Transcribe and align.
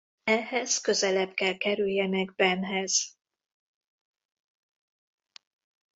Ehhez 0.23 0.77
közelebb 0.77 1.33
kell 1.33 1.57
kerüljenek 1.57 2.35
Benhez. 2.35 3.17